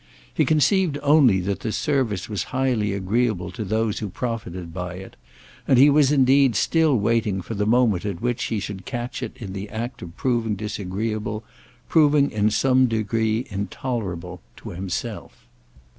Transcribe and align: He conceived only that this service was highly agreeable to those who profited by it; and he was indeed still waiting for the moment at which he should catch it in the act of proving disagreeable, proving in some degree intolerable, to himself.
He 0.33 0.45
conceived 0.45 0.97
only 1.03 1.39
that 1.41 1.59
this 1.59 1.77
service 1.77 2.27
was 2.27 2.45
highly 2.49 2.91
agreeable 2.91 3.51
to 3.51 3.63
those 3.63 3.99
who 3.99 4.09
profited 4.09 4.73
by 4.73 4.95
it; 4.95 5.15
and 5.67 5.77
he 5.77 5.91
was 5.91 6.11
indeed 6.11 6.55
still 6.55 6.97
waiting 6.97 7.39
for 7.43 7.53
the 7.53 7.67
moment 7.67 8.03
at 8.03 8.19
which 8.19 8.45
he 8.45 8.59
should 8.59 8.85
catch 8.87 9.21
it 9.21 9.37
in 9.37 9.53
the 9.53 9.69
act 9.69 10.01
of 10.01 10.17
proving 10.17 10.55
disagreeable, 10.55 11.43
proving 11.87 12.31
in 12.31 12.49
some 12.49 12.87
degree 12.87 13.45
intolerable, 13.51 14.41
to 14.57 14.71
himself. 14.71 15.45